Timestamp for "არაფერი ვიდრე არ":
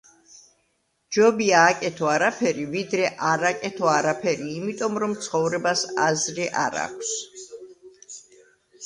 2.13-3.45